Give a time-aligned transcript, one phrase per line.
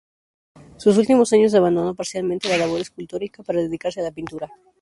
[0.77, 4.49] Sus últimos años abandonó parcialmente la labor escultórica, para dedicarse a la pintura.